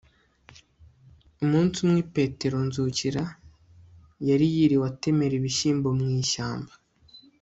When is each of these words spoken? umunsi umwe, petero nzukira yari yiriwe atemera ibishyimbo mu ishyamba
umunsi 1.43 1.77
umwe, 1.85 2.01
petero 2.15 2.57
nzukira 2.67 3.23
yari 4.27 4.45
yiriwe 4.55 4.85
atemera 4.91 5.33
ibishyimbo 5.37 5.87
mu 5.97 6.05
ishyamba 6.23 6.73